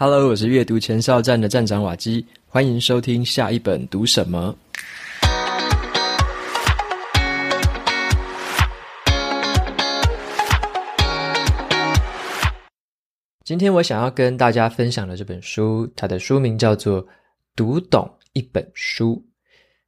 [0.00, 4.56] Hello，我是阅读前哨站的站长瓦基，欢迎收听下一本读什么。
[13.44, 17.04] 今天我想要跟大家分享的这本书，它的书名叫做
[17.56, 19.16] 《读懂一本书》。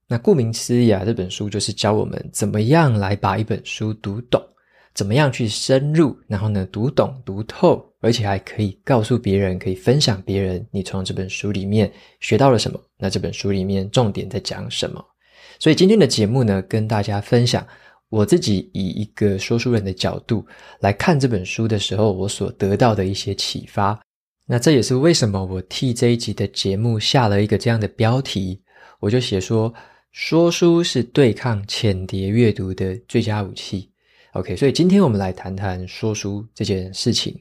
[0.09, 4.45] 那顾名思义啊，这本书就是教我们怎么样来把一本书读懂。
[4.93, 12.81] 怎么样去深入，然后呢，读懂、读透，而且还可以告诉别人，可以分享别人，你从这本书里面学到了什么？
[12.99, 15.05] 那这本书里面重点在讲什么？
[15.59, 17.67] 所以今天的节目呢，跟大家分享
[18.09, 20.45] 我自己以一个说书人的角度
[20.81, 24.01] 来看这本书的时候，我所得到的一些启发。
[24.47, 28.61] 那这也是为什么我替这一集的节目下了一个这样的标题，
[28.99, 29.73] 我就写说，
[30.11, 33.93] 说书是对抗浅碟阅读的最佳武器。
[34.33, 37.41] OK，所以今天我们来谈谈说书这件事情。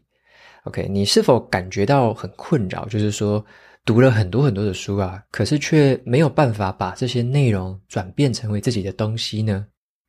[0.69, 2.85] OK，你是否感觉到很困扰？
[2.85, 3.43] 就是说，
[3.83, 9.65] 读了很多很多的书啊，可是却没有办法把这些内容转变成为自己的东西呢？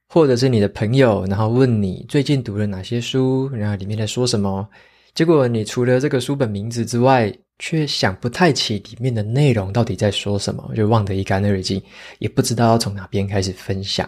[0.06, 4.69] 或者是你的朋友，然后问你最近读了哪些书，然后里面在说什么？
[5.14, 11.83] 结果你除了这个书本名字之外，却想不太起里面的内容到底在说什么，就忘得一干二净，
[12.19, 14.06] 也不知道要从哪边开始分享。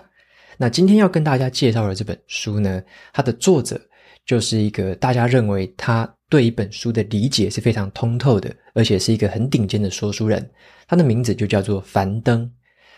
[0.59, 3.81] 那今天要跟大家介绍的这本书呢，它的作者
[4.25, 10.51] 就是一个大家认为他对一本书的理解是非常通透的，而且是一个很顶尖的说书人。
[10.89, 12.51] 他的名字就叫做樊登。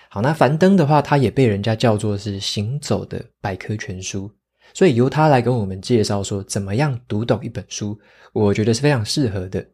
[0.09, 4.31] 好，那樊登的话，他也被人家叫做是行走的百科全书。
[4.73, 7.99] 所以由他来跟我们介绍说怎么样读懂一本书，
[8.33, 9.67] 我觉得是非常适合的。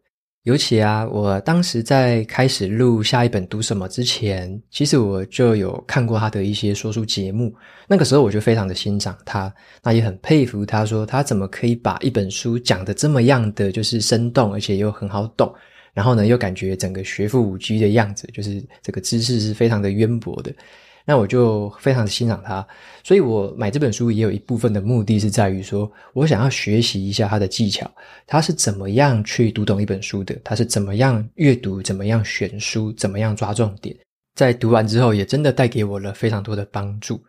[0.45, 7.55] 尤其啊，我当时在开始录下一本读什么之前，其实我就有看过他的一些说书节目。
[7.87, 15.55] 那个时候我就非常的欣赏他，那也很佩服他说他怎么可以把一本书讲得这么样的就是生动，而且又很好懂，
[15.93, 20.51] 然后呢又感觉整个学富五车的样子，就是这个知识是非常的渊博的。
[21.11, 22.65] 那我就非常的欣赏他，
[23.03, 27.91] 所以我买这本书也有一部分的目的是在于说，我想要学习一下他的技巧，
[28.29, 33.93] 他是怎么样去读懂一本书的，他是怎么样阅读，怎么样选书，怎么样抓重点，
[34.37, 37.21] 在读完之后也真的带给我了非常多的帮助。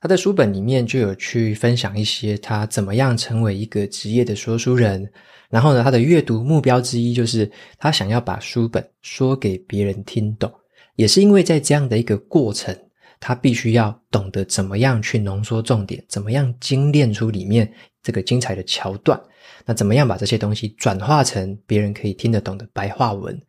[0.00, 5.08] 他的书本里面就有去分享一些他怎么样成为一个职业的说书人，
[5.48, 10.52] 然后呢，他的阅读目标之一就是他想要把书本说给别人听懂，
[10.96, 12.76] 也是因为在这样的一个过程。
[13.20, 19.20] 他必须要懂得怎么样去浓缩重点，怎么样精炼出里面这个精彩的桥段，
[19.64, 23.40] 那怎么样把这些东西转化成别人可以听得懂的白话文？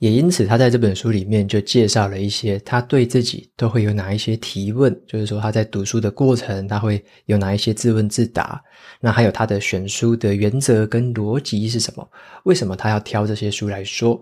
[0.00, 8.62] 也因此，他在这本书里面就介绍了一些他对自己都会有哪一些提问，就是说他在读书的过程，他会有哪一些自问自答，
[9.00, 12.06] 那还有他的选书的原则跟逻辑是什么？
[12.42, 14.20] 为什么他要挑这些书来说？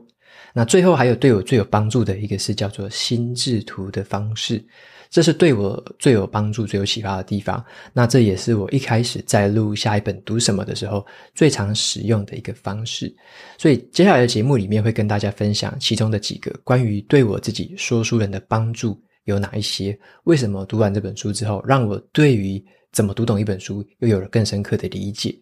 [0.55, 4.65] 那最后还有对我最有帮助的一个是叫做心智图的方式。
[5.13, 7.63] 这是对我最有帮助、最有启发的地方。
[7.93, 13.15] 那这也是我一开始在录下一本读什么的时候最常使用的一个方式。
[13.59, 19.97] 所以接下来的节目里面会跟大家分享其中的几个关于对我自己说书人的帮助有哪一些？
[20.25, 25.39] 为什么读完这本书之后，让我对于怎么读懂一本书又有了更深刻的理解？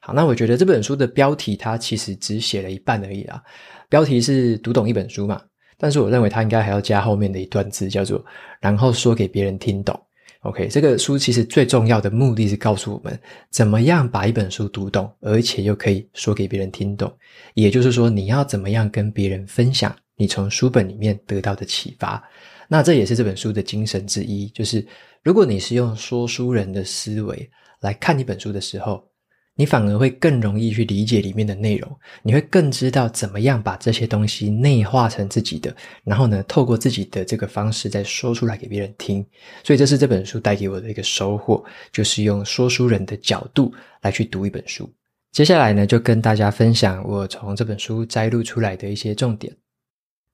[0.00, 3.40] 好，那我觉得这本书的标题它其实只写了一半而已啦。
[3.88, 5.40] 标题是读懂一本书嘛。
[5.76, 8.24] 但是我认为他应该还要加后面的一段字，叫做
[8.60, 9.98] “然后说给别人听懂”。
[10.42, 13.18] OK，这个书其实最重要的目的是告诉我们
[13.50, 17.12] 怎么样把一本书读懂，而且又可以说给别人听懂。
[17.54, 22.22] 也就是说，你要怎么样跟别人分享你从书本里面得到的启发。
[22.66, 24.84] 那这也是这本书的精神之一，就是
[25.22, 27.50] 如果你是用说书人的思维
[27.80, 29.02] 来看一本书的时候。
[29.54, 35.74] 你反而会更容易去理解里面的内容，你会更知道怎么样把这些东西内化成自己的，
[36.04, 39.24] 然后呢，透过自己的这个方式再说出来给别人听。
[39.62, 44.90] 所以这是这本书带给我的一个收获，就是用说书人的角度来去读一本书。
[45.32, 49.54] 接下来呢，就跟大家分享我从这本书摘录出来的一些重点。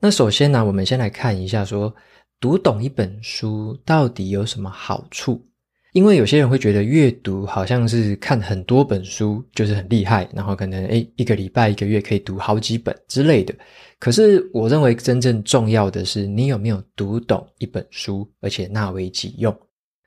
[0.01, 1.93] 那首先呢，我们先来看一下说，
[2.39, 5.45] 读懂一本书到底有什么好处。
[5.93, 13.55] 因为有些人会觉得阅读好像是看很多本书就是很厉害，然后可能诶一个礼拜一个月可以读好几本之类的。
[13.99, 19.57] 可是我认为真正重要的是你有没有读懂一本书，而且纳为己用。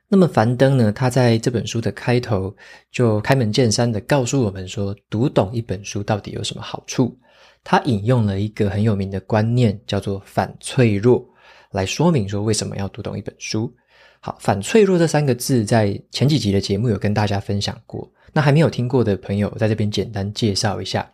[0.08, 2.54] 那么樊登呢，他在这本书的开头
[2.92, 7.18] 就开门见山的告诉我们说，读懂一本书到底有什么好处？
[7.64, 11.26] 他引用了一个很有名的观念，叫做反脆弱，
[11.72, 13.74] 来说明说为什么要读懂一本书。
[14.24, 18.08] 好，反脆弱这三个字在前几集的节目有跟大家分享过。
[18.32, 21.12] 那还没有听过的朋友，在这边简单介绍一下。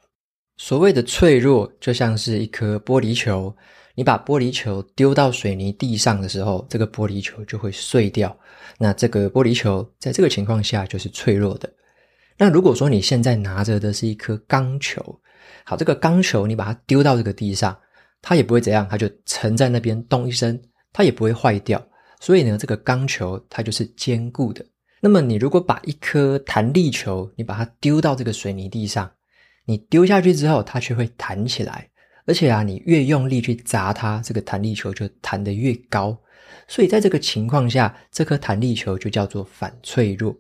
[0.58, 3.56] 所谓的脆弱，就像是一颗玻璃球，
[3.96, 8.38] 你把玻璃球丢到水泥地上的时候，这个玻璃球就会碎掉。
[8.78, 11.72] 那这个玻璃球在这个情况下就是脆弱的。
[12.38, 15.02] 那如果说你现在拿着的是一颗钢球，
[15.64, 17.76] 好，这个钢球你把它丢到这个地上，
[18.22, 20.62] 它也不会怎样，它就沉在那边，咚一声，
[20.92, 21.82] 它也不会坏掉。
[22.20, 24.66] 所以呢，这个钢球它就是坚固的。
[25.00, 29.10] 那么你如果把一颗弹力球，你把它丢到这个水泥地上，
[29.66, 31.88] 你丢下去之后，它却会弹起来，
[32.26, 36.18] 而且啊，你越用力去砸它，这个弹力球就弹得越高。
[36.68, 40.36] 所以在这个情况下，这颗弹力球就叫做反脆弱。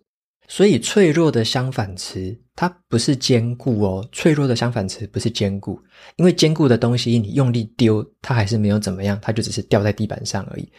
[0.50, 4.10] 所以脆弱的相反词，它不是坚固哦。
[4.12, 5.80] 脆弱的相反词不是坚固，
[6.16, 10.72] 因为坚固的东西你用力丢，它还是没有怎么样，它就只是掉在地板上而已。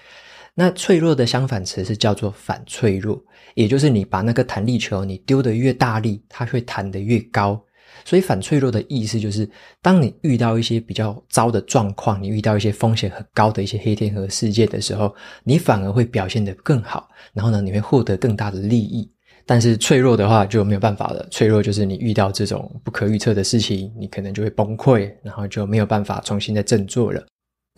[0.61, 3.17] 那脆弱的相反词是叫做反脆弱，
[3.55, 7.65] 也就是你把那个弹力球你丢得越大力，它会弹得越高。
[8.05, 9.49] 所以反脆弱的意思就是，
[9.81, 15.15] 当你遇到一些比较糟的状况，你遇到一些风险很高的一些黑天鹅事件的时候，
[15.45, 19.09] 你反而会表现得更好，然后呢，你会获得更大的利益。
[19.47, 27.25] 但是脆弱的话就没有办法了，脆弱就是你遇到这种不可预测的事情，你可能就会崩溃，然后就没有办法重新再振作了。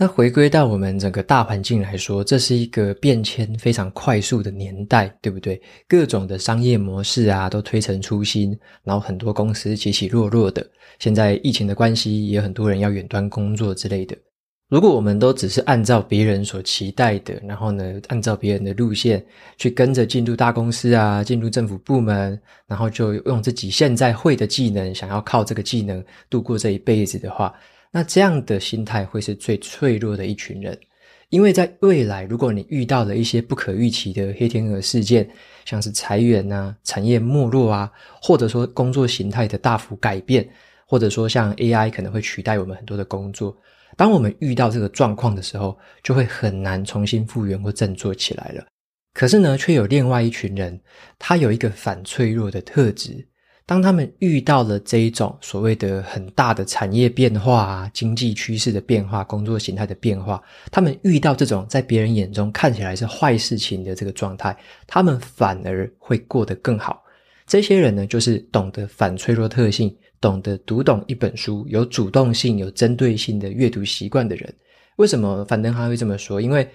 [0.03, 5.61] 那回归到我们整个大环境来说，这是一个变迁非常快速的年代，对不对？
[5.87, 10.67] 各种的商业模式啊，都推陈出新，然后很多公司起起落落的。
[10.99, 14.17] 现在疫情的关系，也很多人要远端工作之类的。
[14.71, 19.23] 如果我们都只是按照别人所期待的，然后呢，按照别人的路线
[19.59, 27.53] 去跟着进入大公司啊，进入政府部门，然后就用自己现在会的技能，想要靠这个技能度过这一辈子的话，
[27.93, 30.79] 那这样的心态会是最脆弱的一群人，
[31.29, 35.29] 因为在未来，如果你遇到了一些不可预期的黑天鹅事件，
[35.65, 37.91] 像是裁员啊、产业没落啊，
[38.23, 40.49] 或者说工作形态的大幅改变，
[40.87, 43.57] 或者说像 AI 可能会取代我们很多的工作，
[43.97, 48.65] 当我们遇到这个状况的时候，就会很难重新复原或振作起来了。
[49.13, 50.81] 可是呢，却有另外一群人，
[51.19, 53.27] 他有一个反脆弱的特质。
[53.71, 64.57] 当他们遇到了这一种所谓的很大的产业变化啊、经济趋势的变化、工作形态的变化，他们遇到这种在别人眼中看起来是坏事情的这个状态，
[64.89, 67.01] 他们反而会过得更好。
[67.47, 74.53] 这些人呢，就是懂得反脆弱特性、懂得读懂一本书、有主动性、有针对性的阅读习惯的人。
[74.97, 76.41] 为什么樊登哈会这么说？
[76.41, 76.69] 因为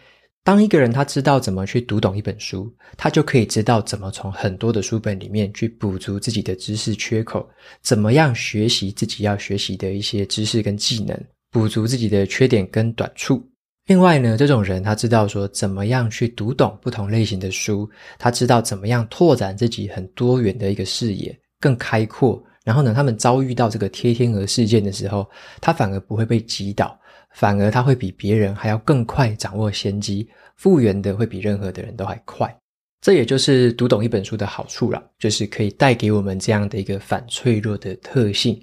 [0.46, 7.50] 当一个人他知道怎么去读懂一本书，他就可以知道怎么从很多的书本里面去补足自己的知识缺口，
[7.82, 11.20] 怎么样学习自己要学习的一些知识跟技能，
[11.50, 13.44] 补足自己的缺点跟短处。
[13.88, 17.90] 另外呢，这种人他知道说怎么样去读懂不同类型的书，
[18.20, 22.40] 他知道怎么样拓展自己很多元的一个视野，更开阔。
[22.64, 25.28] 然后呢，他们遭遇到这个贴天鹅事件的时候，
[25.60, 26.96] 他反而不会被击倒。
[27.36, 32.56] 反而他会比别人还要更快掌握先机，复原的会比任何的人都还快。
[33.02, 38.60] 这也就是读懂一本书的好处啦，就是可以带给我们这样的一个反脆弱的特性。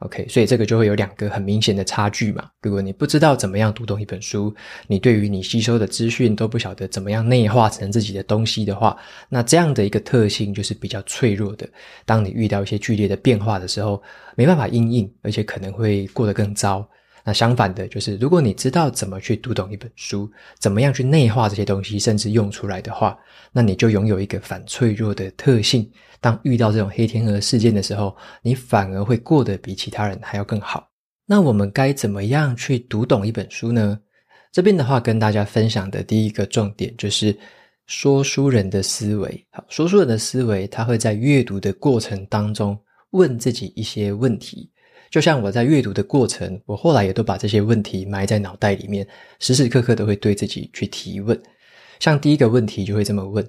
[0.00, 2.48] OK，所以这个就会有两个很明显的差距嘛。
[2.62, 4.52] 如果你不知道怎么样读懂一本书，
[4.88, 8.96] 你对于你吸收的资讯都不晓得怎么样内化成自己的东西的话，
[9.28, 11.68] 那这样的一个特性就是比较脆弱的。
[12.04, 14.02] 当你遇到一些剧烈的变化的时候，
[14.34, 16.86] 没办法因应，而且可能会过得更糟。
[17.24, 23.18] 那相反的，就是如果你知道怎么去读懂一本书，怎么样去内化这些东西，甚至用出来的话，
[23.50, 25.90] 那你就拥有一个反脆弱的特性。
[26.20, 30.86] 当遇到这种黑天鹅事件的时候，你反而会过得比其他人还要更好。
[31.26, 33.98] 那我们该怎么样去读懂一本书呢？
[34.52, 37.34] 这边的话，跟大家分享的第一个重点就是
[37.86, 39.46] 说书人的思维。
[39.50, 42.78] 好，说书人的思维，他会在阅读的过程当中
[43.12, 44.70] 问自己一些问题。
[45.14, 49.06] 就像我在阅读的过程，我后来也都把这些问题埋在脑袋里面，
[49.38, 51.40] 时时刻刻都会对自己去提问。
[52.00, 53.48] 像第一个问题就会这么问：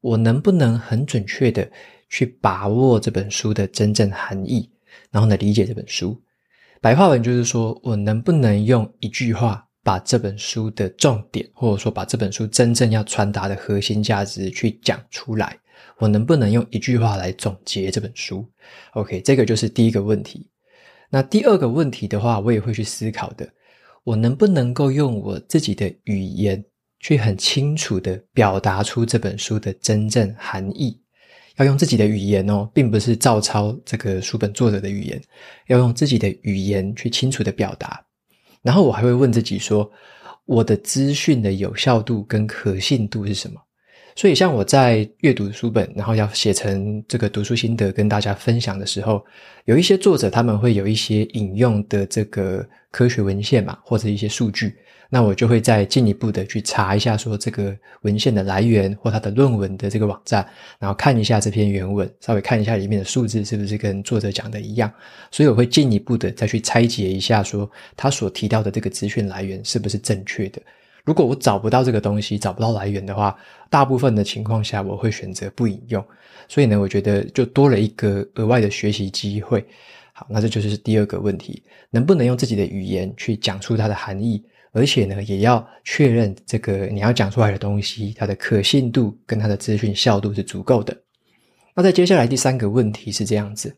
[0.00, 1.70] 我能不能很准确的
[2.08, 4.70] 去把握这本书的真正含义，
[5.10, 6.18] 然后呢，理解这本书？
[6.80, 15.58] 白话文就是说，我能不能用一句话把这本书的重点，或者说把这本书真正要传达的核心价值去讲出来？
[15.98, 18.48] 我能不能用一句话来总结这本书
[18.94, 20.48] ？OK，这个就是第一个问题。
[21.16, 23.48] 那第二个问题的话，我也会去思考的。
[24.04, 26.62] 我能不能够用我自己的语言，
[27.00, 31.00] 去很清楚地表达出这本书的真正含义？
[31.56, 35.18] 要用自己的语言哦，并不是照抄这个书本作者的语言，
[35.68, 38.04] 要用自己的语言去清楚地表达。
[38.60, 39.90] 然后我还会问自己说，
[40.44, 43.58] 我的资讯的有效度跟可信度是什么？
[44.16, 49.22] 所以，像我在阅读书本，然后要写成这个读书心得跟大家分享的时候，
[49.66, 54.74] 有一些作者他们会有一些引用的这个科学文献嘛，或者一些数据，
[55.10, 64.90] 那我就会再进一步的去查一下，说这个文献的来源或他的论文的这个网站，然后看一下这篇原文，稍微看一下里面的数字是不是跟作者讲的一样，
[65.30, 70.62] 所以我会进一步的再去拆解一下，说他所提到的这个资讯来源是不是正确的。
[71.06, 73.34] 如果我找不到这个东西，找不到来源的话，
[73.70, 76.04] 大部分的情况下我会选择不引用。
[76.48, 79.64] 所以呢，我觉得就多了一个额外的学习机会。
[80.12, 84.44] 好，那这就是第二个问题：能不能用自己的语言去讲出它的含义？
[84.72, 90.96] 而且呢，也要确认这个你要讲出来的东西，它的可信度跟它的资讯效度是足够的。
[91.74, 93.76] 那在接下来第三个问题是这样子：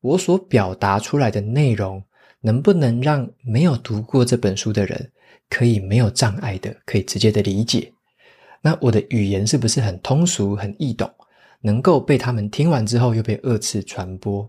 [0.00, 2.02] 我所表达出来的内容，
[2.40, 5.10] 能不能让没有读过这本书的人，
[5.50, 7.92] 可以没有障碍的，可以直接的理解。
[8.62, 11.10] 那我的语言是不是很通俗、很易懂，
[11.60, 14.48] 能够被他们听完之后又被二次传播？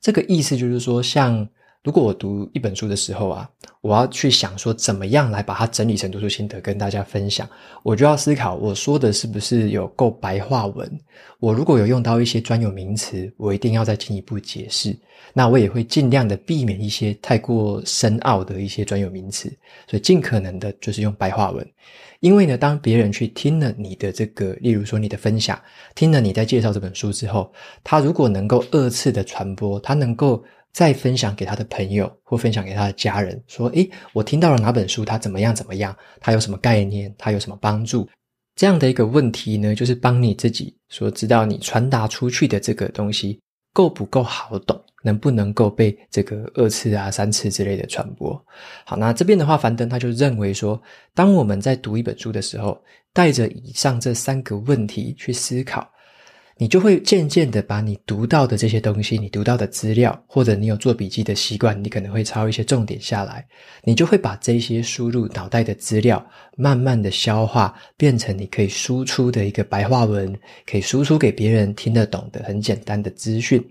[0.00, 1.48] 这个意思就是说，像
[1.88, 3.48] 如果我读一本书的时候啊，
[3.80, 7.48] 我要去想说怎么样来把它整理成读书心得跟大家分享，
[7.82, 11.00] 我就要思考我说的是不是有够白话文。
[11.40, 14.94] 我如果有用到一些专有名词，我一定要再进一步解释。
[15.32, 19.48] 那我也会尽量的避免一些太过深奥的一些专有名词，
[19.88, 21.66] 所以尽可能的就是用白话文。
[22.20, 25.60] 因为呢，当别人去听了你的这个，例如说你的分享，
[25.94, 27.52] 听了你在介绍这本书之后，
[27.84, 38.08] 他如果能够二次的传播，他能够再分享给他的朋友或分享给他的家人，说：“诶，我听到了哪本书，他怎么样怎么样，他有什么概念，他有什么帮助。”
[38.56, 43.38] 这样的一个问题呢，就是帮你自己所知道你传达出去的这个东西。
[43.74, 44.82] 够不够好懂？
[45.02, 48.44] 能不能够被这个二次啊、三次之类的传播？
[48.84, 50.80] 好，那这边的话，樊登他就认为说，
[51.14, 52.80] 当我们在读一本书的时候，
[53.12, 55.88] 带着以上这三个问题去思考。
[56.60, 63.46] 你就会渐渐的把你读到的这些东西，你读到的资料，或者你有做笔记的习惯，你可能会抄一些重点下来，
[63.84, 66.20] 你就会把这些输入脑袋的资料，
[66.56, 70.36] 慢慢的消化，变成你可以输出的一个白话文，
[70.66, 73.64] 可以输出给别人听得懂的很简单的资讯。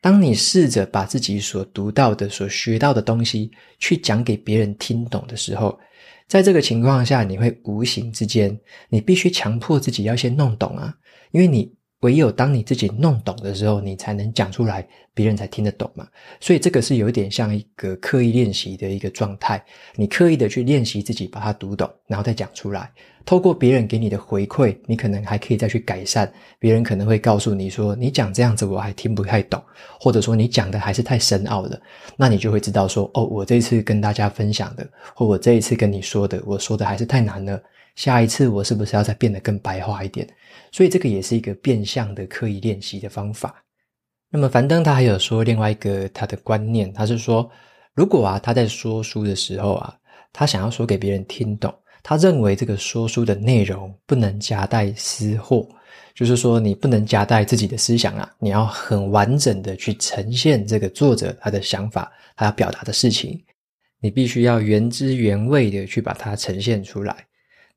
[0.00, 5.78] 当你试着把自己所读到的、所学到的东西去讲给别人听懂的时候，
[6.26, 10.94] 在这个情况下，你会无形之间，你必须强迫自己要先弄懂啊，
[11.30, 11.75] 因为你。
[12.00, 16.06] 唯有当你自己弄懂的时候，你才能讲出来，别人才听得懂嘛。
[16.40, 19.64] 所以这个是有点像一个刻意练习的一个状态。
[19.94, 22.90] 你刻意的去练习自己把它读懂，然后再讲出来。
[23.24, 26.32] 透过别人给你的回馈，你可能还可以再去改善。
[26.60, 29.60] 别人可能会告诉你说：“你讲这样子我还听不太懂，
[29.98, 31.80] 或者说你讲的还是太深奥了。”
[32.16, 37.60] 那你就会知道说：“哦，我这一次跟大家分享的，或我这一次跟你说的，我说的还是太难了。
[37.96, 40.26] 下一次我是不是要再变得更白话一点？”
[40.70, 43.62] 所以这个也是一个变相的刻意练习的方法。
[44.30, 47.50] 那么樊登他还有说另外一个他的观念，他是说，
[47.94, 49.96] 如果啊他在说书的时候啊，
[50.32, 51.72] 他想要说给别人听懂，
[52.02, 55.66] 他认为这个说书的内容不能夹带私货，
[56.12, 63.42] 就是说你不能夹带自己的思想啊，你要很完整的去呈现这个作者他的想法，他要表达的事情，
[64.00, 67.24] 你必须要原汁原味的去把它呈现出来。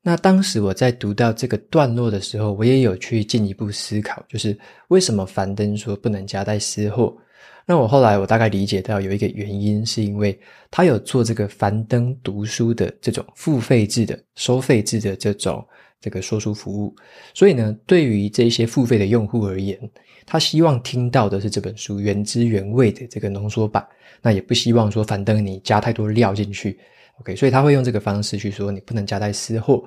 [0.02, 7.14] 那当时我在读到这个段落的时候，我也有去进一步思考，就是为什么樊登说不能夹带私货？
[7.66, 10.38] 那我后来我大概理解到有一个原因，是因为
[10.70, 15.64] 他有做这个樊登读书的这种付费制的、收费制的这种
[16.00, 16.96] 这个说书服务，
[17.34, 19.78] 所以呢，对于这些付费的用户而言，
[20.24, 23.86] 他希望听到的是这本书原汁原味的这个浓缩版，
[24.22, 26.78] 那也不希望说樊登你加太多料进去。
[27.20, 29.84] OK，所以他会用这个方式去说，你不能夹带私货。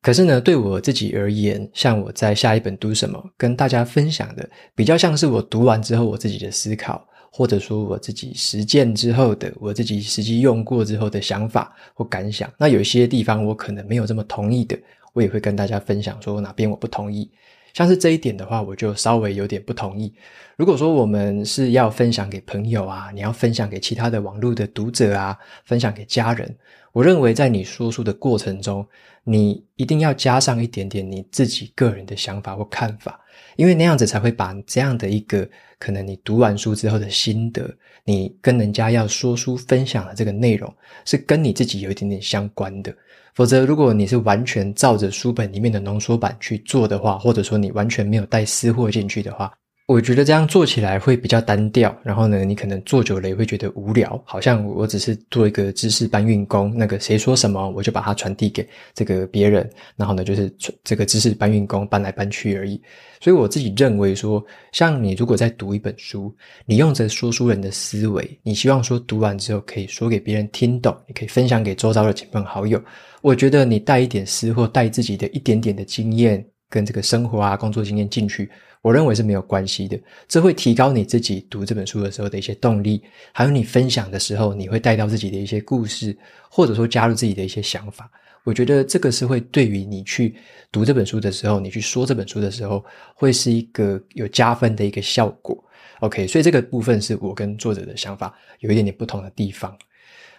[0.00, 12.48] 可是呢，对我自己而言，像我在下一本读什么，跟大家分享的，比较像是我读完之后我自己的思考，或者说我自己实践之后的，我自己实际用过之后的想法或感想。
[12.56, 14.78] 那有些地方我可能没有这么同意的，
[15.14, 17.28] 我也会跟大家分享说哪边我不同意。
[17.72, 20.12] 像是这一点的话，我就稍微有点不同意。
[20.56, 26.56] 如果说我们是要分享给朋友啊，你要分享给其他的网络的读者啊，分享给家人，
[26.92, 28.86] 我认为在你说书的过程中，
[29.22, 33.20] 你一定要加上一点点你自己个人的想法或看法，
[33.56, 35.48] 因为那样子才会把这样的一个
[35.78, 37.72] 可能你读完书之后的心得，
[38.04, 40.72] 你跟人家要说书分享的这个内容，
[41.04, 42.94] 是跟你自己有一点点相关的。
[43.34, 49.52] 否则，如果你是完全照着书本里面的浓缩版去做的话，或者说你完全没有带私货进去的话，
[49.88, 59.66] 我觉得这样做起来会比较单调，然后呢，你可能做久了也会觉得无聊，好像我只是做一个知识搬运工，那个谁说什么我就把它传递给这个别人，
[59.96, 60.54] 然后呢，就是
[60.84, 62.78] 这个知识搬运工搬来搬去而已。
[63.18, 72.78] 所以我自己认为说，像你如果在读一本书，你用着说书人的思维，你希望说读完之后可以说给别人听懂，你可以分享给周遭的亲朋好友。
[73.22, 78.50] 我觉得你带一点私或，带自己的一点点的经验跟这个生活啊、工作经验进去。
[78.82, 86.16] 我认为是没有关系的，这会提高你自己读这本书的时候的一些动力，还有你分享的时候，你会带到自己的一些故事，
[86.50, 88.10] 或者说加入自己的一些想法。
[88.44, 90.34] 我觉得这个是会对于你去
[90.72, 92.82] 读这本书的时候，你去说这本书的时候，
[93.14, 95.62] 会是一个有加分的一个效果。
[96.00, 99.76] OK，所以这个部分是我跟作者的想法有一点点不同的地方。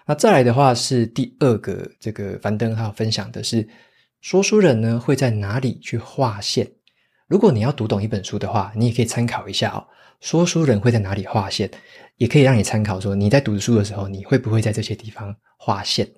[0.05, 3.67] 那再来的话是第二个，这个樊登他分享的是
[4.21, 6.65] 说书人呢会在哪里去划线。
[7.29, 9.85] 如果你要读懂一本书的话，你也可以参考一下哦。
[10.19, 11.69] 说书人会在哪里划线，
[12.17, 16.09] 也可以让你参考说你在读书的时候，你会不会在这些地方划线？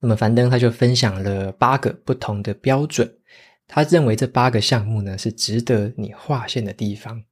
[0.00, 3.08] 那么樊登他就分享了八个不同的标准，
[3.68, 7.22] 他认为这八个项目呢是值得你划线的地方。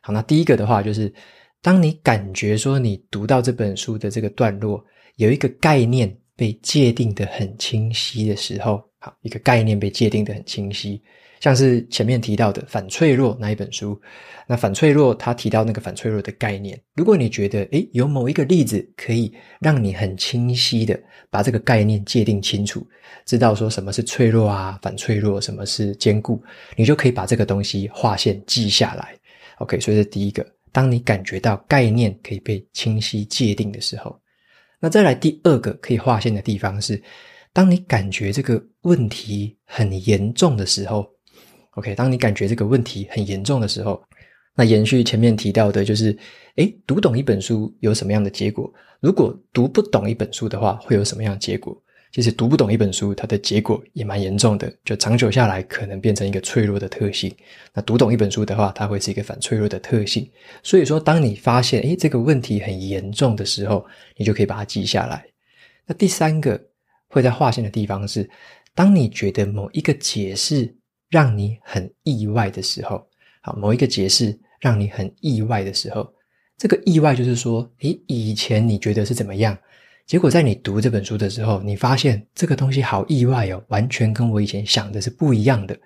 [0.00, 1.12] 好，那第一个的话就是，
[1.60, 4.80] 当你感觉说你读到这本书的这个段落
[5.16, 11.02] 有一个概念被界定得很清晰的时候，好，一个概念被界定得很清晰。
[11.40, 14.00] 像是前面提到的反脆弱那一本书，
[14.46, 16.80] 那反脆弱他提到那个反脆弱的概念。
[16.94, 20.98] 如果你觉得诶有某一个例子可以让你很清晰的
[21.30, 22.84] 把这个概念界定清楚，
[23.24, 26.42] 知道说什么是脆弱啊，反脆弱，什么是坚固，
[26.76, 29.14] 你就可以把这个东西划线记下来。
[29.58, 30.44] OK，所以这是第一个。
[30.72, 34.18] 当你感觉到概念可以被清晰界定的时候，
[34.80, 37.00] 那再来第二个可以划线的地方是，
[37.52, 41.06] 当你感觉这个问题很严重的时候。
[41.78, 44.02] OK，当你感觉这个问题很严重的时候，
[44.56, 46.16] 那延续前面提到的，就是，
[46.56, 48.68] 诶，读懂一本书有什么样的结果？
[48.98, 51.80] 如果读不懂一本书的话，会有什么样的结果？
[52.10, 57.32] 其实读不懂一本书，它的结果也蛮严重的，就长久下来可能变成一个脆弱的特性。
[57.72, 60.28] 那读懂一本书的话，它会是一个反脆弱的特性。
[60.64, 65.24] 所以说，当你发现，诶，这个问题很严重的时候，你就可以把它记下来。
[65.86, 66.60] 那第三个
[67.06, 68.28] 会在划线的地方是，
[68.74, 70.74] 当你觉得某一个解释。
[71.10, 73.06] 让你很意外的时候，
[73.40, 76.08] 好，某一个解释让你很意外的时候，
[76.56, 79.56] 这个意外就是说，诶，以前你觉得是怎么样，
[80.06, 85.78] 结果在你读这本书的时候，你发现这个东西好意外哦，完全跟我以前想的是不一样的。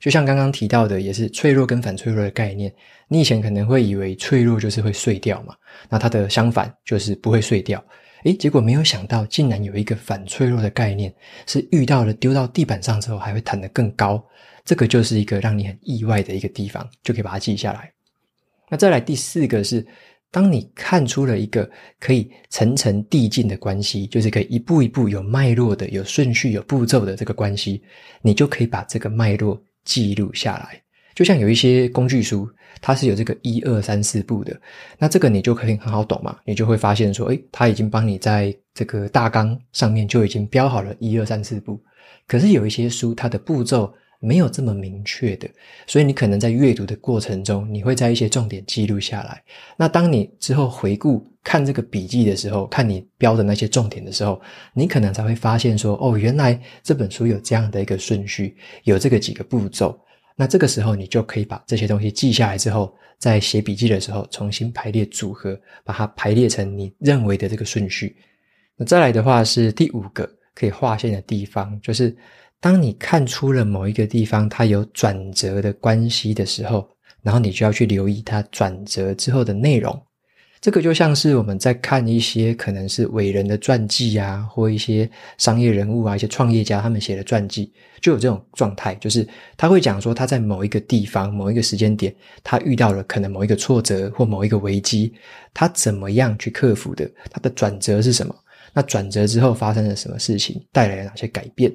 [0.00, 2.72] 就像刚刚提到的，也是脆弱跟反脆弱的概念，
[3.08, 5.54] 你以前可能会以为脆弱就是会碎掉嘛，
[5.88, 7.82] 那它的相反就是不会碎掉。
[8.24, 11.12] 诶，结果没有想到，竟然有一个反脆弱的概念，
[11.46, 14.24] 是遇到了丢到地板上之后还会弹得更高。
[14.68, 17.90] 这个就是一个让你很意外的一个地方，就可以把它记下来。
[18.68, 19.82] 那再来第四个是，
[20.30, 21.66] 当你看出了一个
[21.98, 27.82] 可以层层递进的关系，就是可以一步一步有脉络的、有顺序、有步骤的这个关系，
[28.20, 30.78] 你就可以把这个脉络记录下来。
[31.14, 32.46] 就像有一些工具书，
[32.82, 34.54] 它是有这个一二三四步的，
[34.98, 41.82] 那这个你就可以很好懂嘛，你就会发现说，诶，它已经帮你在这个大纲上面就已经标好了一二三四步。
[42.26, 45.48] 可是有一些书，它的步骤没有这么明确的，
[45.86, 49.40] 所以你可能在阅读的过程中，你会在一些重点记录下来。
[49.76, 54.40] 那当你之后回顾看这个笔记的时候，看你标的那些重点的时候，
[54.74, 59.96] 你可能才会发现说，哦，原来这本书有这样的一个顺序，有这个几个步骤。
[60.34, 68.16] 那这个时候你就可以把这些东西记下来之后，在写笔记的时候重新排列组合，把它排列成你认为的这个顺序。
[68.76, 72.16] 那再来的话是第五个可以划线的地方，就是。
[72.60, 76.88] 当你看出了某一个地方它有转折的关系的时候，
[77.22, 79.96] 然后你就要去留意它转折之后的内容。
[80.60, 89.24] 这个就像是我们在看一些可能是伟人的传记啊，或一些商业人物啊、一些创业家他们写的传记，就有这种状态，就是
[89.56, 95.14] 他会讲说他在某一个地方、某一个时间点，他遇到了可能某一个挫折或某一个危机，
[95.54, 97.08] 他怎么样去克服的？
[97.30, 98.34] 他的转折是什么？
[98.72, 100.60] 那转折之后发生了什么事情？
[100.72, 101.72] 带来了哪些改变？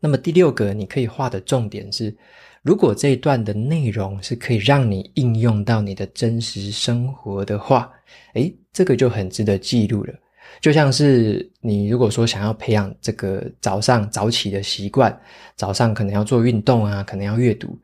[0.00, 2.16] 那么第六个你可以画的重点是，
[2.62, 7.92] 如果这一段的内容是可以让你应用到你的真实生活的话，
[8.34, 10.14] 诶，这个就很值得记录了。
[10.60, 15.16] 就像是你如果说想要培养这个早上早起的习惯，
[15.54, 17.78] 早上可能要做运动啊，可能要阅读，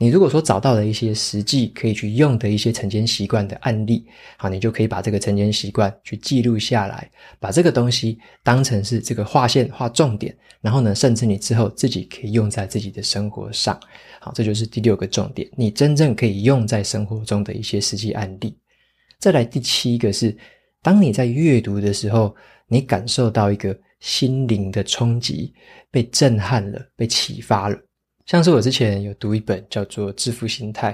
[0.00, 4.06] 你如果说找到了一些实际可以去用的一些晨间习惯的案例，
[4.36, 13.78] 好，你就可以把这个晨间习惯去记录下来，把这个东西当成是这个划线划重点，然后呢，甚至你之后自己可以用在自己的生活上。
[14.20, 18.56] 好，这就是第六个重点，你真正可以用在生活中的一些实际案例。
[19.18, 20.36] 再来第七个是，
[20.80, 22.32] 当你在阅读的时候，
[22.68, 25.52] 你感受到一个心灵的冲击，
[25.90, 27.76] 被震撼了，被启发了。
[28.28, 30.92] 像是我之前有读一本叫做《致富心态》，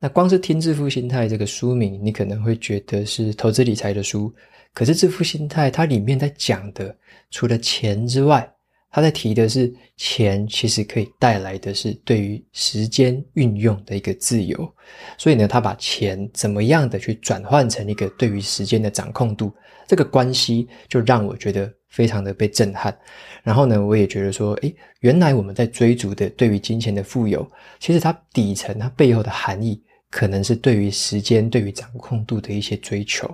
[0.00, 4.34] 那光是听《致富心态》这个书名，你可能会觉得是投资理财的书。
[4.72, 6.92] 可是《致富心态》它里面在讲的，
[7.30, 8.52] 除了钱之外，
[8.90, 14.74] 它在提的是钱其实可以带来的是对于时间运用的一个自由。
[15.16, 19.54] 所以呢，他把钱怎么样的去转换成一个对于时间的掌控度，
[19.86, 22.96] 这个关系就让我觉得非常的被震撼。
[23.42, 27.46] 然后呢，我也觉得说，诶，原来我们在追逐的对于金钱的富有，
[27.78, 33.28] 其实它底层它背后的含义，可能是对于时间、对于掌控度的一些追求。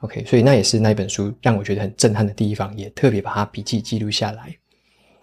[0.00, 4.54] OK，所以那也是那一本书让我觉得很震撼的地方，也特别把它笔记记录下来。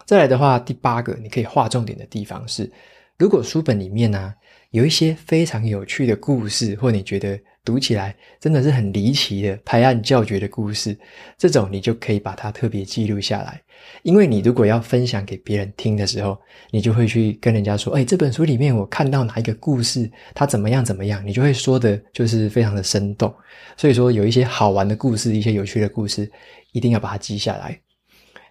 [0.06, 2.70] 再来的话，第八个你可以划重点的地方是，
[3.18, 4.34] 如果书本里面呢、
[4.72, 7.40] 有一些非常有趣的故事，或你觉得。
[7.66, 10.98] 读起来真的是很离奇的拍案叫绝的故事，
[11.38, 13.62] 这种你就可以把它特别记录下来。
[14.04, 16.38] 因为你如果要分享给别人听的时候，
[16.72, 23.34] 你就会去跟人家说：“哎，这本书里面我看到哪一个故事，它怎么样怎么样。”你就会说的就是非常的生动。
[23.78, 26.30] 所以说，有一些好玩的故事，一些有趣的故事，
[26.72, 27.80] 一定要把它记下来。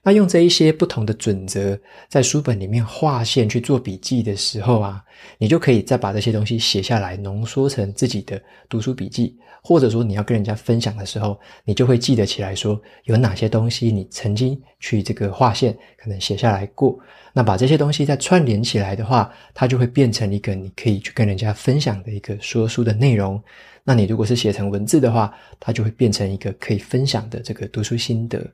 [0.05, 5.01] 那用这一些不同的准则，在书本里面划线去做笔记的时候啊，
[5.39, 16.99] 你就可以再把这些东西写下来，浓缩成自己的读书笔记，或者说你要跟人家分享的时候，你就会记得起来说有哪些东西你曾经去这个划线，可能写下来过。
[17.33, 23.41] 那把这些东西再串联起来的话，它就会变成一个你可以去跟人家分享的一个说书的内容。
[23.85, 28.45] 那你如果是写成文字的话，它就会变成一个可以分享的这个读书心得。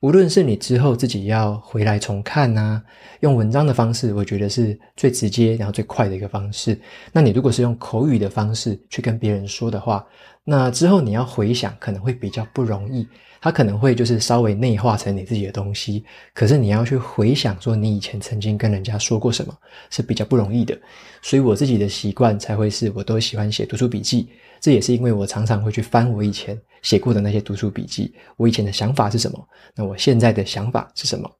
[0.00, 2.82] 无论是你之后自己要回来重看啊，
[3.20, 6.78] 用文章的方式，我觉得是最直接然后最快的一个方式。
[7.12, 10.06] 那你如果是用口语的方式去跟别人说的话，
[10.42, 13.06] 那之后你要回想可能会比较不容易，
[13.40, 16.04] 它可能会就是稍微内化成你自己的东西。
[16.34, 19.56] 可是你要去回想说你以前曾经跟人家说过什么，
[19.90, 20.78] 是比较不容易的。
[21.22, 24.28] 所以我自己的习惯才会是我都喜欢写读书笔记。
[24.60, 29.48] 这也是因为我常常会去翻我以前写过的那些读书笔记，我以前的想法是什么？
[29.74, 31.30] 那我现在的想法是什么？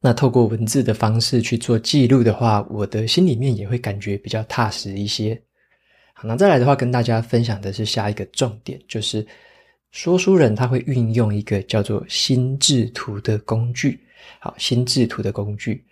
[0.00, 5.40] 那透过文字的方式去做记录的话，我的心里面也会感觉比较踏实一些。
[6.14, 9.26] 好，那再来的话，跟大家分享的是下一个重点，就是
[9.90, 14.00] 说书人他会运用一个叫做心智图的工具。
[14.40, 15.84] 好，心智图的工具。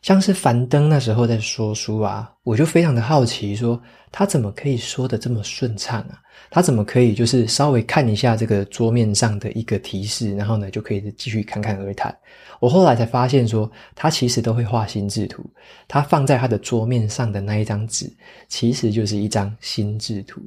[0.00, 6.20] 像是樊登那时候在说书啊，我就非常的好奇，说他怎么可以说得这么顺畅啊？
[6.50, 12.12] 他怎么可以就是稍微看一下这个桌面上的一个提示，然后呢就可以继续侃侃而谈？
[12.58, 15.48] 我后来才发现说，他其实都会画心智图，
[15.86, 18.12] 他放在他的桌面上的那一张纸，
[18.48, 20.40] 其实就是一张心智图。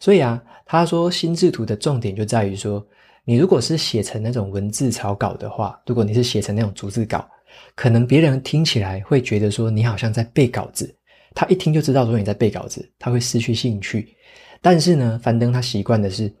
[0.00, 2.84] 所以啊，他说心智图的重点就在于说，
[3.24, 7.24] 你如果是写成那种文字草稿的话，如果你是写成那种逐字稿。
[7.74, 10.94] 可能别人听起来会觉得说你好像在背稿子，
[11.34, 14.16] 他一听就知道说你在背稿子，他会失去兴趣。
[14.62, 16.32] 但是呢，樊登他习惯的是，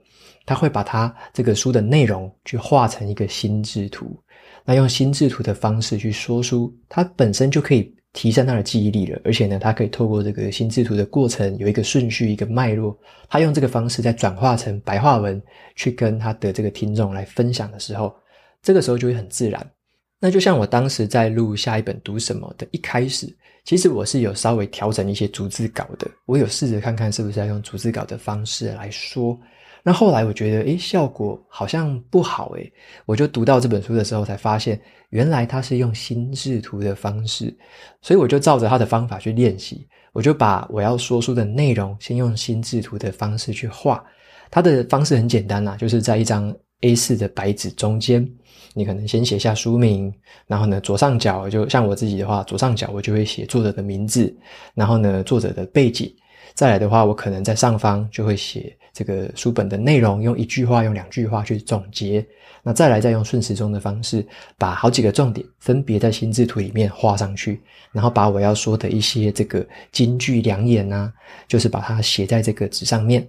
[0.46, 4.16] 他会把他这个书的内容去画成一个心智图，
[4.64, 9.20] 那用心智图的方式去说书，他本身就可以提升他的记忆力了。
[9.24, 12.96] 而且呢，他可以透过这个心智图的过程，有一个顺序、一个脉络，
[13.28, 15.40] 他用这个方式再转化成白话文，
[15.76, 18.14] 去跟他的这个听众来分享的时候，
[18.62, 19.70] 这个时候就会很自然。
[20.18, 23.26] 那就像我当时在录下一本读什么的一开始，
[23.64, 29.38] 其实我是有稍微调整一些逐字稿的，我有试着看看是不是要用逐字稿的方式来说。
[29.82, 32.72] 那后来我觉得，诶，效果好像不好，诶，
[33.06, 37.56] 我就读到这本书的时候才发现，原来他是用心智图的方式，
[38.02, 44.04] 所以我就照着他的方法去练习，我就把我要说书的内容先用心智图的方式去画。
[44.50, 48.28] 他的方式很简单啦，就是在一张 A4 的白纸中间。
[48.72, 50.12] 你可能先写下书名，
[50.46, 54.32] 然后呢，左上角就像我自己的话，左上角我就会写作者的名字，
[54.74, 56.12] 然后呢，作者的背景。
[56.54, 62.24] 再来的话，我可能在上方就会写这个书本的内容，用一句话、用两句话去总结。
[62.62, 64.26] 那再来再用顺时钟的方式，
[64.58, 71.10] 把好几个重点分别在心智图里面画上去，然后把我要说的一些这个金句良言啊，
[71.48, 73.26] 就是把它写在这个纸上面。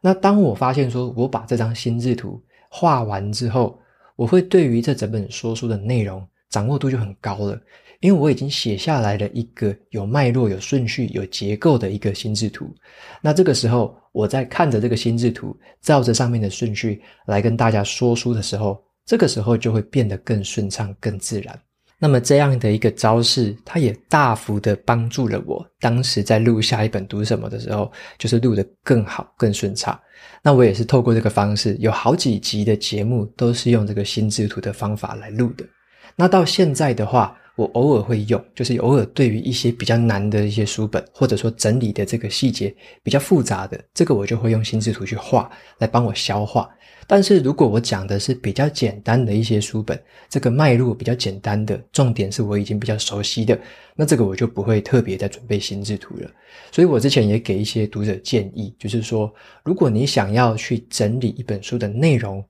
[0.00, 3.78] 那当我发现说我把这张心智图画完之后，
[4.16, 7.60] 我会对于这整本说书的内容掌握度就很高了，
[8.02, 12.68] 因为我已经写下来了一个有脉络、有顺序、有结构的一个心智图。
[13.20, 21.56] 那这个时候，我在看着这个心智图，照着上面的顺序来跟大家说书的时候，这个时候就会变得更顺畅、更自然。
[21.96, 25.64] 那么这样的一个招式，它也大幅的帮助了我。
[25.78, 29.96] 当时在录下一本读什么的时候，就是录得更好、更顺畅。
[30.42, 35.64] 那我也是透过这个方式，有好几集的节目都是用这个心智图的方法来录的。
[36.16, 46.68] 那到现在的话，我偶尔会用，就是偶尔对于一些比较难的一些书本，或者说整理的这个细节比较复杂的，这个我就会用心智图去画，来帮我消化。
[47.06, 53.58] 但是如果我讲的是比较简单的一些书本，这个脉络比较简单的，重点是我已经比较熟悉的，
[53.96, 56.30] 那这个我就不会特别再准备心智图了。
[56.70, 59.30] 所以我之前也给一些读者建议，就是说，
[59.64, 62.42] 如果你想要去整理一本书的内容，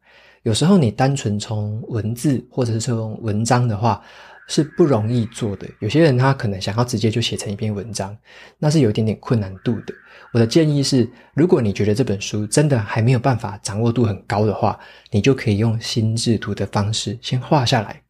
[0.43, 4.03] 有时候你单纯从文字或者是从文章的话，
[4.49, 5.69] 是不容易做的。
[5.81, 8.17] 有些人他可能想要直接就写成一篇文章，
[8.59, 9.95] 那是有一点点困难度的。
[10.33, 14.79] 我的建议是，如果你觉得这本书真的还没有办法掌握度很高的话，
[15.11, 18.01] 你就可以用心智图的方式先画下来。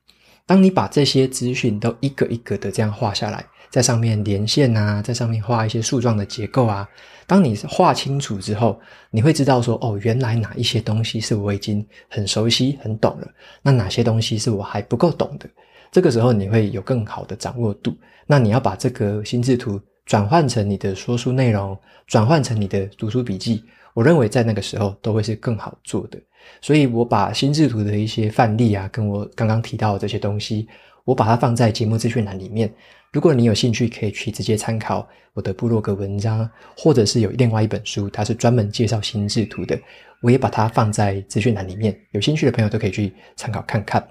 [0.47, 6.88] 当你把这些资讯都一个一个的这样画下来，在上面连线啊，在上面画一些树状的结构啊。
[7.27, 8.79] 当你画清楚之后，
[9.11, 13.29] 你会知道说，哦，原来哪一些东西是我已经很熟悉、很懂了，
[13.62, 15.49] 那哪些东西是我还不够懂的。
[15.92, 17.96] 这个时候你会有更好的掌握度。
[18.26, 19.81] 那你要把这个心智图。
[20.05, 21.78] 转换成你的说书内容，
[22.09, 23.62] 转换成你的读书笔记，
[23.94, 26.18] 我认为在那个时候都会是更好做的。
[26.61, 30.66] 所以我把心智图的一些范例啊，跟我刚刚提到的这些东西，
[31.05, 32.70] 我把它放在节目资讯栏里面。
[33.12, 39.78] 如果你有兴趣，可以去直接参考我的部落格文章，或者是有另外一本书，它是专门介绍心智图的，
[40.20, 41.96] 我也把它放在资讯栏里面。
[42.11, 44.05] 有兴趣的朋友都可以去参考看看。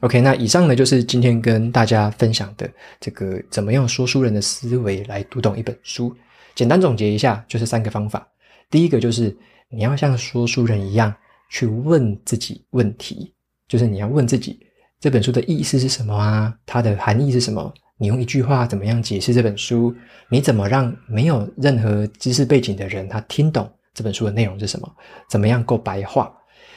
[0.00, 6.14] OK，那以上呢，就是今天跟大家分享的这个怎么用说书人的思维来读懂一本书。
[6.54, 8.24] 简单总结一下，就是三个方法。
[8.70, 9.36] 第一个就是
[9.68, 11.12] 你要像说书人一样
[11.50, 13.34] 去问自己问题，
[13.66, 14.60] 就是你要问自己
[15.00, 16.54] 这本书的意思是什么啊？
[16.64, 17.74] 它的含义是什么？
[17.96, 19.92] 你用一句话怎么样解释这本书？
[20.28, 24.88] 你怎么让没有任何知识背景的人他听懂这本书的内容是什么？
[25.28, 26.32] 怎么样够白话？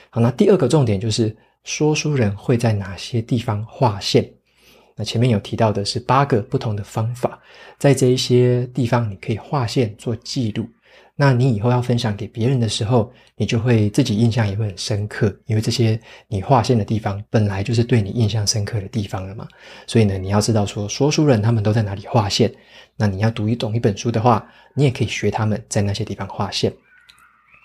[0.09, 1.37] 好，那第二个重点就是。
[1.63, 4.29] 说书人会在哪些地方划线？
[4.95, 7.39] 那前面有提到的是八个不同的方法，
[7.77, 10.67] 在这一些地方你可以划线做记录。
[11.15, 19.47] 那你以后要分享给别人的时候，你就会自己印象也会很深刻，因为这些你划线的地方本来就是对你印象深刻的地方了嘛。
[19.85, 22.51] 所以呢，你要知道说说书人他们都在哪里划线。
[22.97, 26.73] 那你要读一懂一本书的话，你也可以学他们在那些地方划线。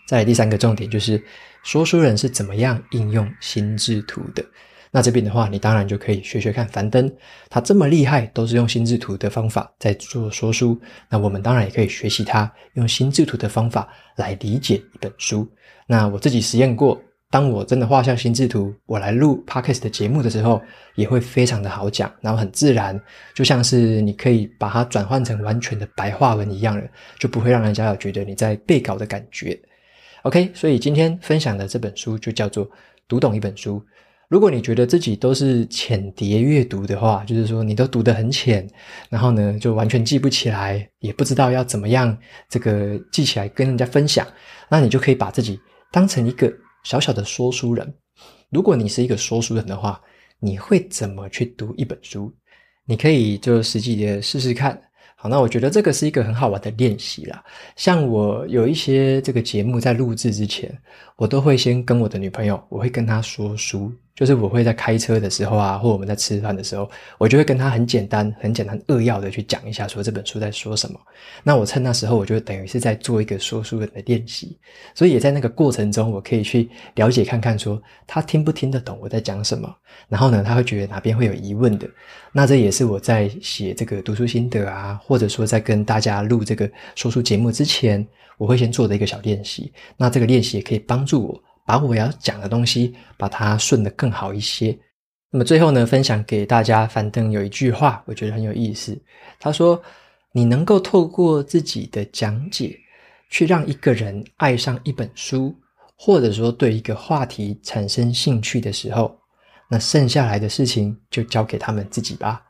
[0.06, 1.22] 再来第三个重点就是。
[1.62, 4.44] 说书人是怎么样应用心智图的？
[4.92, 7.12] 那这边的话，你当然就可以学学看樊登，
[7.50, 10.80] 他这么厉害，都是用心智图的方法在做说书。
[11.08, 15.44] 那我们当然也可以学习他用心智图的方法来理解一本书。
[15.88, 20.62] 那我自己实验过，当我真的画下心智图，我来录 Podcast 的节目的时候，
[20.94, 22.96] 也会非常的好讲，然后很自然，
[23.34, 26.84] 就像是你可以把它转换成完全的白话文一样了，
[27.18, 29.60] 就不会让人家有觉得你在背稿的感觉。
[30.26, 32.68] OK，所以今天分享的这本书就叫做
[33.06, 33.78] 《读懂一本书》。
[34.28, 38.68] 如果你觉得自己都是浅碟阅读的话，就是说你都读得很浅，
[39.08, 44.26] 然后呢就完全记不起来，也不知道要怎么样这个记起来跟人家分享，
[44.68, 45.60] 那你就可以把自己
[45.92, 47.94] 当成一个小小的说书人。
[48.50, 50.00] 如果你是一个说书人的话，
[50.40, 52.34] 你会怎么去读一本书？
[52.84, 54.76] 你可以就实际的试试看。
[55.28, 57.42] 那我觉得这个是一个很好玩的练习啦。
[57.76, 60.76] 像我有一些这个节目在录制之前，
[61.16, 63.92] 我都会先跟我的女朋友，我会跟她说书。
[64.16, 70.98] 就是我会在开车的时候啊，或我们在吃饭的时候，我就会跟他很简单、很简单扼要的去讲一下，说这本书在说什么。
[71.42, 74.56] 那我趁那时候，我就等于是在做一个说书人的练习，
[74.94, 79.70] 所以也在那个过程中，我可以去了解看看，说他听不听得懂我在讲什么。
[80.08, 81.86] 然后呢，他会觉得哪边会有疑问的。
[82.32, 88.06] 那这也是我在写这个读书心得啊，或者说在跟大家录这个说书节目之前，
[88.38, 89.70] 我会先做的一个小练习。
[89.94, 91.42] 那这个练习也可以帮助我。
[91.66, 94.76] 把我要讲的东西，把它顺得更好一些。
[95.28, 98.96] 那么最后呢，分享给大家，樊登有一句话，我觉得很有意思。
[99.40, 99.78] 他说
[100.32, 102.78] ：“你能够透过自己的讲解，
[103.28, 105.54] 去让一个人爱上一本书，
[105.96, 109.18] 或者说对一个话题产生兴趣的时候，
[109.68, 112.42] 那剩下来的事情就交给他们自己吧。”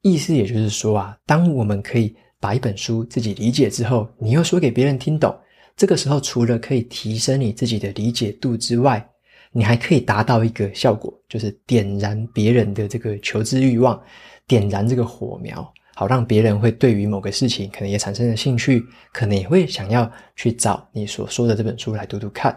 [0.00, 5.36] 意思也就是说啊，当我们可以把一本书自己理解之后，你又说给别人听懂。
[5.76, 9.04] 这个时候，除了可以提升你自己的理解度之外，
[9.50, 14.00] 你还可以达到一个效果，就是点燃别人的这个求知欲望，
[14.46, 22.56] 点燃这个火苗，好让别人会对于某个事情可能也产生了兴趣，可能也会想要去找你所说的这本书来读读看。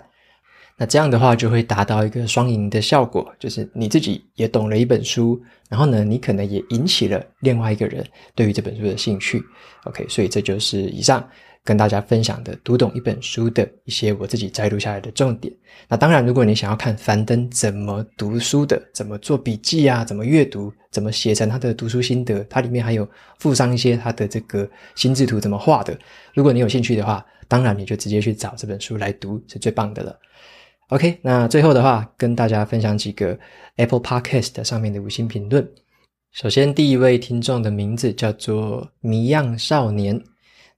[0.79, 9.41] 那这样的话就会达到一个双赢的效果，就是你自己也懂了一本书，然后呢，你可能也引起了另外一个人对于这本书的兴趣。
[9.85, 11.27] OK，所以这就是以上
[11.67, 15.53] 跟大家分享的读懂一本书的一些我自己摘录下来的重点。
[15.89, 23.05] 那当然，如果你想要看樊登怎么读书的，怎么做笔记啊，怎么阅读，怎么写成他的读书心得，它里面还有
[23.39, 25.99] 附上一些他的这个心智图怎么画的。
[26.33, 30.17] 如果你有兴趣的话，当然你就直接去找这本书来读，是最棒的了。
[30.87, 33.37] OK，那最后的话，跟大家分享几个
[33.75, 35.69] Apple Podcast 上面的五星评论。
[36.31, 40.17] 首先，第一位听众的名字叫做迷样少年，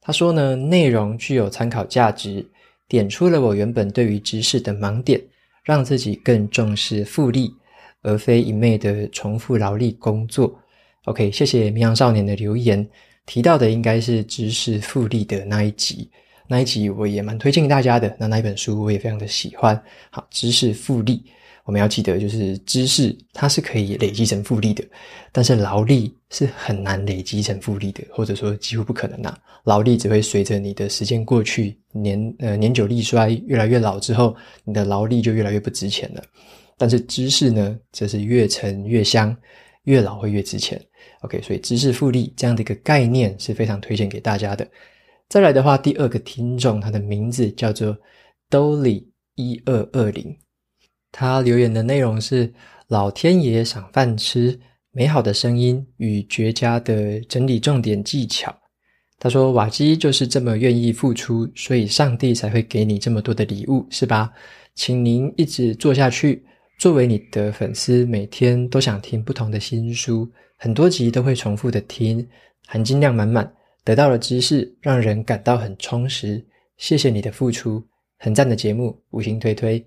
[0.01, 2.45] 他说呢，内容具有参考价值，
[2.87, 5.21] 点出了我原本对于知识的盲点，
[5.63, 7.53] 让自己更重视复利，
[8.01, 10.57] 而非一昧的重复劳力工作。
[11.05, 12.87] OK，谢谢迷样少年的留言，
[13.25, 16.09] 提到的应该是知识复利的那一集。
[16.47, 19.79] 那一集我也蛮推荐给大家的，那那一本书我也非常的喜欢。
[20.09, 21.23] 好，知识复利，
[21.69, 24.83] 我们要记得，就是知识它是可以累积成复利的，
[25.31, 29.37] 但是劳力是很难累积成复利的，或者说几乎不可能呐。
[29.65, 36.23] 劳力只会随着你的时间过去，年呃年久力衰，越来越老之后，你的劳力就越来越不值钱了。
[36.75, 39.37] 但是知识呢，则是越陈越香，
[39.83, 40.83] 越老会越值钱。
[41.21, 44.67] OK，所以知识复利这样的一个概念是非常推荐给大家的。
[45.27, 47.95] 再来的话，第二个听众，他的名字叫做
[48.49, 49.03] Dolly
[49.35, 50.35] 一二二零，
[51.11, 52.53] 他留言的内容是：
[52.87, 54.59] 老天爷赏饭吃，
[54.91, 58.55] 美好的声音与绝佳的整理重点技巧。
[59.17, 64.31] 他说：瓦基就是这么愿意付出，所以上帝才会给你这么多的礼物，是吧？
[64.75, 66.43] 请您一直做下去。
[66.77, 72.25] 作为你的粉丝，每天都想听不同的新书，很多集都会重复的听，
[72.65, 73.51] 含金量满满。
[73.83, 76.41] 得到的知识让人感到很充实，
[76.77, 77.83] 谢谢你的付出，
[78.19, 79.85] 很赞的节目，五星推推。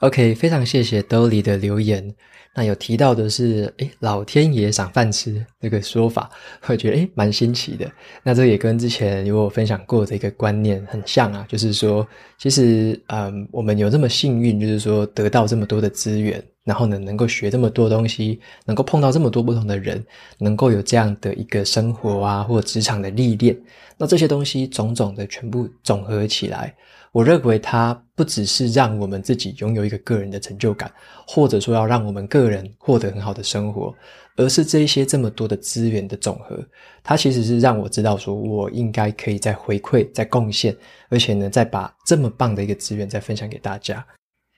[0.00, 2.14] OK，非常谢谢 Dolly 的留言。
[2.54, 6.30] 那有提到的是，诶，老天爷赏饭吃这个说法，
[6.66, 7.86] 我觉得诶蛮新奇的。
[8.22, 12.06] 那这也跟之前有我分享过的一个观念很像啊，就是说，
[12.38, 16.42] 其实嗯，我们有这么幸运，就是说得到这么多的资源。
[16.64, 20.02] 然后呢，能够学这么多东西，能够碰到这么多不同的人，
[20.38, 23.58] 能够有这样的一个生活啊，或职场的历练，
[23.96, 26.74] 那这些东西种种的全部总合起来，
[27.12, 30.90] 我认为它不只是让我们自己拥有一个个人的成就感，
[31.26, 33.92] 或者说要让我们个人获得很好的生活，
[34.36, 36.56] 而是这一些这么多的资源的总和，
[37.02, 40.76] 它其实是让我知道说，我应该可以再回馈、再贡献，
[41.08, 44.06] 而且呢，再把这么棒的一个资源再分享给大家。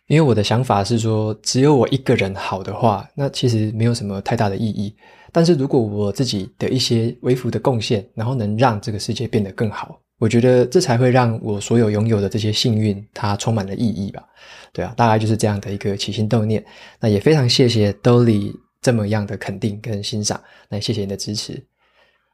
[0.09, 4.95] 因为我的想法是说，只有我一个人好的话，那其实没有什么太大的意义。
[5.31, 14.23] 但是如果我自己的一些微幅的贡献，然后能让这个世界变得更好，我觉得这才会让我所有拥有的这些幸运，它充满了意义吧。
[14.73, 16.65] 对啊，大概就是这样的一个起心动念。
[17.01, 21.61] 那也非常谢谢 Dolly 这么样的肯定跟欣赏，那谢谢你的支持。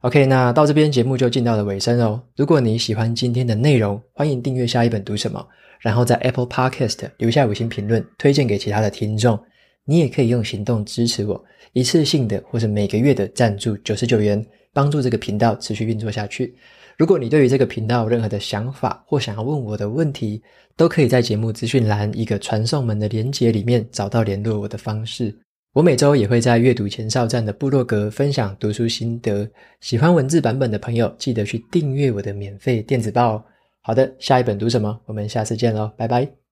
[0.03, 2.23] OK，那到这边节目就进到了尾声哦。
[2.37, 5.43] 如果你喜欢今天的内容，欢迎订阅下一本读什么。
[5.81, 9.41] 然后在 Apple Podcast 留下五星评论，推荐给其他的听众。
[9.87, 16.55] 你也可以用行动支持我，一次性的或是每个月的赞助九十九元，帮助这个频道持续运作下去。
[16.99, 20.43] 如果你对于这个频道有任何的想法或想要问我的问题，
[20.77, 25.33] 都可以在节目资讯栏一个传送门的连结里面找到联络我的方式。
[25.75, 29.49] 我每周也会在阅读前哨站的部落格分享读书心得，
[29.81, 33.45] 喜欢文字版本的朋友记得去订阅我的免费电子报。
[33.83, 35.01] 好的，下一本读什么？
[35.07, 36.38] 我们下次见喽，拜拜。